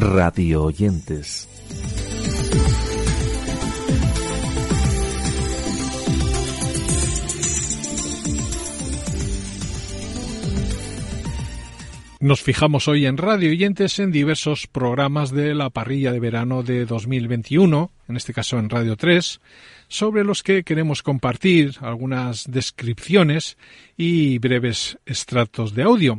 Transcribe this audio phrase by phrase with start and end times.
[0.00, 1.46] radio oyentes.
[12.18, 16.86] Nos fijamos hoy en Radio Oyentes en diversos programas de la parrilla de verano de
[16.86, 19.40] 2021, en este caso en Radio 3,
[19.88, 23.58] sobre los que queremos compartir algunas descripciones
[23.96, 26.18] y breves extractos de audio.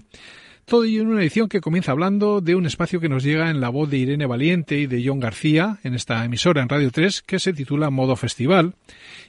[0.72, 3.60] Todo ello en una edición que comienza hablando de un espacio que nos llega en
[3.60, 7.24] la voz de Irene Valiente y de John García en esta emisora en Radio 3
[7.24, 8.76] que se titula Modo Festival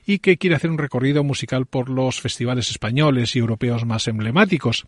[0.07, 4.87] y que quiere hacer un recorrido musical por los festivales españoles y europeos más emblemáticos.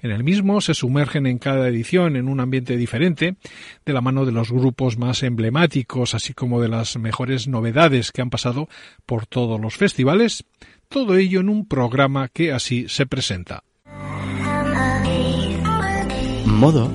[0.00, 3.36] En el mismo se sumergen en cada edición en un ambiente diferente,
[3.84, 8.22] de la mano de los grupos más emblemáticos, así como de las mejores novedades que
[8.22, 8.66] han pasado
[9.04, 10.46] por todos los festivales,
[10.88, 13.62] todo ello en un programa que así se presenta.
[16.44, 16.90] Modo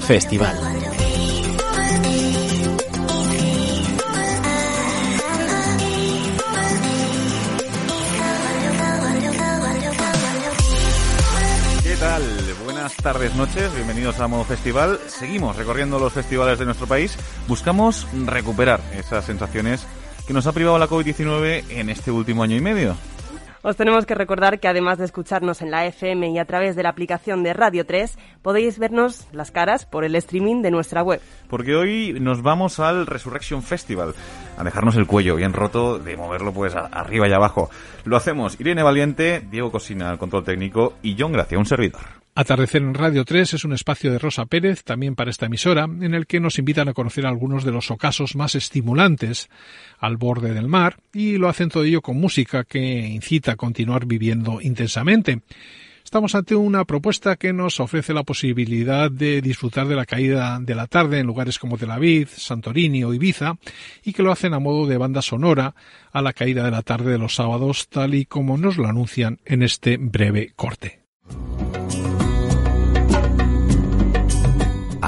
[0.00, 0.56] Festival.
[11.82, 12.22] ¿Qué tal?
[12.64, 14.98] Buenas tardes, noches, bienvenidos a Modo Festival.
[15.08, 17.16] Seguimos recorriendo los festivales de nuestro país.
[17.48, 19.86] Buscamos recuperar esas sensaciones
[20.26, 22.96] que nos ha privado la COVID-19 en este último año y medio.
[23.66, 26.84] Os tenemos que recordar que además de escucharnos en la FM y a través de
[26.84, 31.20] la aplicación de Radio 3, podéis vernos las caras por el streaming de nuestra web.
[31.48, 34.14] Porque hoy nos vamos al Resurrection Festival,
[34.56, 37.68] a dejarnos el cuello bien roto, de moverlo pues arriba y abajo.
[38.04, 42.25] Lo hacemos Irene Valiente, Diego Cosina al control técnico y John Gracia, un servidor.
[42.38, 46.12] Atardecer en Radio 3 es un espacio de Rosa Pérez, también para esta emisora, en
[46.12, 49.48] el que nos invitan a conocer algunos de los ocasos más estimulantes
[49.98, 54.04] al borde del mar, y lo hacen todo ello con música que incita a continuar
[54.04, 55.40] viviendo intensamente.
[56.04, 60.74] Estamos ante una propuesta que nos ofrece la posibilidad de disfrutar de la caída de
[60.74, 63.56] la tarde en lugares como Tel Aviv, Santorini o Ibiza,
[64.04, 65.74] y que lo hacen a modo de banda sonora
[66.12, 69.40] a la caída de la tarde de los sábados, tal y como nos lo anuncian
[69.46, 71.05] en este breve corte.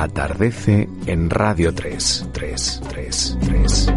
[0.09, 2.29] Atardece en Radio 3.
[2.33, 3.89] 3, 3, 3.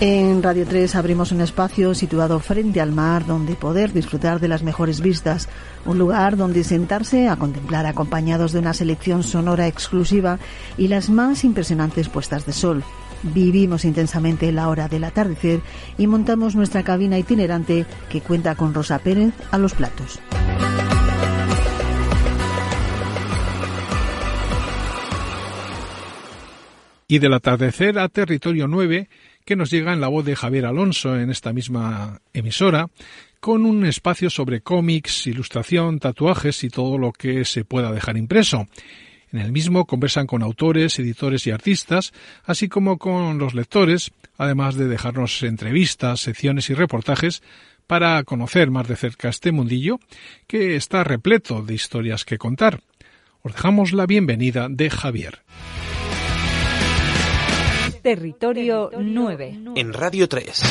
[0.00, 4.64] En Radio 3 abrimos un espacio situado frente al mar donde poder disfrutar de las
[4.64, 5.48] mejores vistas,
[5.84, 10.40] un lugar donde sentarse a contemplar acompañados de una selección sonora exclusiva
[10.76, 12.84] y las más impresionantes puestas de sol.
[13.22, 15.60] Vivimos intensamente la hora del atardecer
[15.98, 20.20] y montamos nuestra cabina itinerante que cuenta con Rosa Pérez a los platos.
[27.08, 29.08] y del atardecer a Territorio 9,
[29.44, 32.88] que nos llega en la voz de Javier Alonso en esta misma emisora,
[33.40, 38.66] con un espacio sobre cómics, ilustración, tatuajes y todo lo que se pueda dejar impreso.
[39.32, 42.12] En el mismo conversan con autores, editores y artistas,
[42.44, 47.42] así como con los lectores, además de dejarnos entrevistas, secciones y reportajes
[47.86, 50.00] para conocer más de cerca este mundillo
[50.46, 52.80] que está repleto de historias que contar.
[53.42, 55.42] Os dejamos la bienvenida de Javier.
[58.02, 59.58] Territorio 9.
[59.74, 60.62] En Radio 3.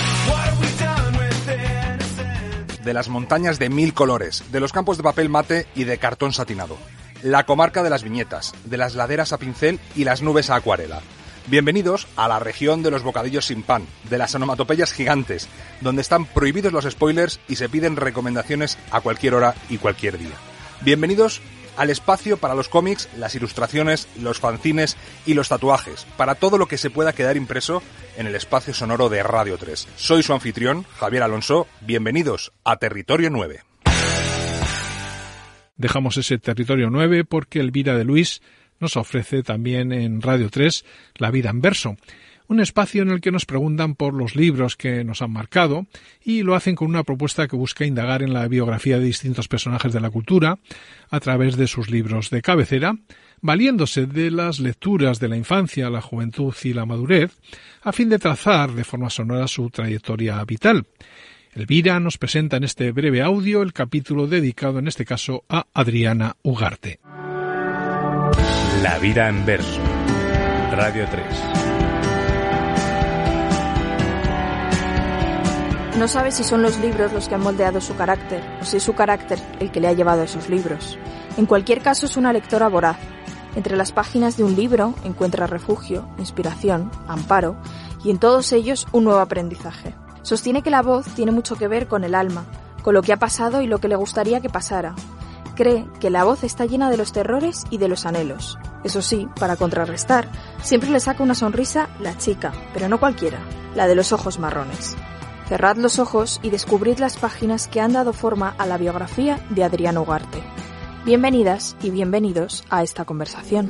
[2.85, 6.31] de las montañas de mil colores, de los campos de papel mate y de cartón
[6.31, 6.77] satinado,
[7.25, 11.01] la comarca de las viñetas, de las laderas a pincel y las nubes a acuarela.
[11.47, 15.47] Bienvenidos a la región de los bocadillos sin pan, de las onomatopeyas gigantes,
[15.81, 20.35] donde están prohibidos los spoilers y se piden recomendaciones a cualquier hora y cualquier día.
[20.81, 21.41] Bienvenidos
[21.77, 26.67] al espacio para los cómics, las ilustraciones, los fanzines y los tatuajes, para todo lo
[26.67, 27.81] que se pueda quedar impreso
[28.17, 29.87] en el espacio sonoro de Radio 3.
[29.95, 31.65] Soy su anfitrión, Javier Alonso.
[31.81, 33.63] Bienvenidos a Territorio 9.
[35.77, 38.41] Dejamos ese territorio 9 porque Elvira de Luis
[38.79, 40.85] nos ofrece también en Radio 3
[41.15, 41.97] La vida en verso,
[42.47, 45.87] un espacio en el que nos preguntan por los libros que nos han marcado
[46.23, 49.93] y lo hacen con una propuesta que busca indagar en la biografía de distintos personajes
[49.93, 50.59] de la cultura
[51.09, 52.95] a través de sus libros de cabecera,
[53.41, 57.31] valiéndose de las lecturas de la infancia, la juventud y la madurez,
[57.81, 60.85] a fin de trazar de forma sonora su trayectoria vital.
[61.55, 66.35] Elvira nos presenta en este breve audio el capítulo dedicado en este caso a Adriana
[66.43, 66.99] Ugarte.
[68.83, 69.79] La vida en verso.
[70.73, 71.25] Radio 3.
[75.97, 78.83] No sabe si son los libros los que han moldeado su carácter o si es
[78.83, 80.99] su carácter el que le ha llevado a esos libros.
[81.37, 82.97] En cualquier caso es una lectora voraz.
[83.55, 87.55] Entre las páginas de un libro encuentra refugio, inspiración, amparo
[88.03, 89.95] y en todos ellos un nuevo aprendizaje.
[90.25, 92.45] Sostiene que la voz tiene mucho que ver con el alma,
[92.81, 94.95] con lo que ha pasado y lo que le gustaría que pasara.
[95.55, 98.57] Cree que la voz está llena de los terrores y de los anhelos.
[98.83, 100.27] Eso sí, para contrarrestar,
[100.63, 103.37] siempre le saca una sonrisa la chica, pero no cualquiera,
[103.75, 104.95] la de los ojos marrones.
[105.47, 109.63] Cerrad los ojos y descubrid las páginas que han dado forma a la biografía de
[109.63, 110.41] Adriano Ugarte.
[111.05, 113.69] Bienvenidas y bienvenidos a esta conversación.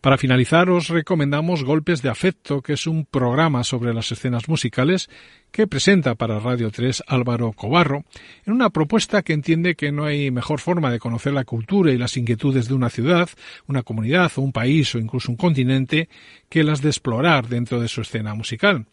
[0.00, 5.10] Para finalizar, os recomendamos Golpes de Afecto, que es un programa sobre las escenas musicales
[5.50, 8.04] que presenta para Radio 3 Álvaro Cobarro,
[8.46, 11.98] en una propuesta que entiende que no hay mejor forma de conocer la cultura y
[11.98, 13.28] las inquietudes de una ciudad,
[13.66, 16.08] una comunidad un país o incluso un continente
[16.48, 18.86] que las de explorar dentro de su escena musical.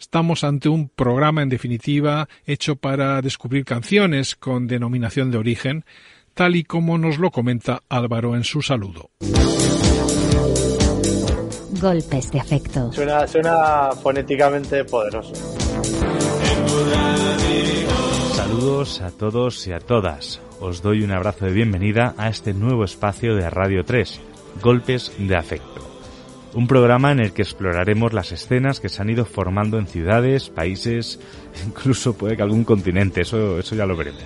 [0.00, 5.84] Estamos ante un programa, en definitiva, hecho para descubrir canciones con denominación de origen,
[6.34, 9.10] tal y como nos lo comenta Álvaro en su saludo.
[11.80, 12.92] Golpes de afecto.
[12.92, 15.32] Suena, suena fonéticamente poderoso.
[18.34, 20.40] Saludos a todos y a todas.
[20.60, 24.20] Os doy un abrazo de bienvenida a este nuevo espacio de Radio 3,
[24.60, 25.86] Golpes de Afecto.
[26.54, 30.50] Un programa en el que exploraremos las escenas que se han ido formando en ciudades,
[30.50, 31.20] países,
[31.66, 34.22] incluso puede que algún continente, eso, eso ya lo veremos.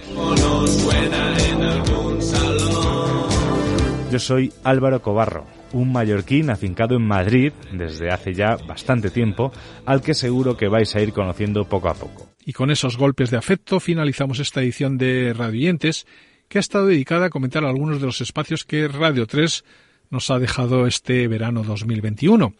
[4.10, 9.52] Yo soy Álvaro Cobarro, un mallorquín afincado en Madrid desde hace ya bastante tiempo,
[9.86, 12.28] al que seguro que vais a ir conociendo poco a poco.
[12.44, 16.06] Y con esos golpes de afecto finalizamos esta edición de Radiantes,
[16.48, 19.64] que ha estado dedicada a comentar algunos de los espacios que Radio 3
[20.10, 22.54] nos ha dejado este verano 2021.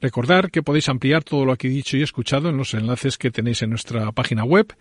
[0.00, 3.62] Recordar que podéis ampliar todo lo he dicho y escuchado en los enlaces que tenéis
[3.62, 4.74] en nuestra página web,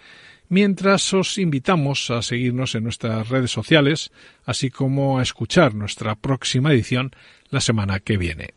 [0.49, 4.11] mientras os invitamos a seguirnos en nuestras redes sociales,
[4.45, 7.11] así como a escuchar nuestra próxima edición
[7.49, 8.53] la semana que viene.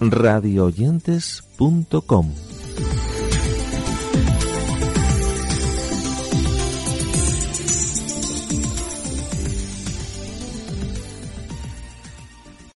[0.00, 2.49] radioyentes.com